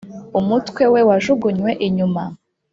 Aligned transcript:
umutwe 0.39 0.83
we 0.93 1.01
wajugunywe 1.09 1.71
inyuma 1.87 2.23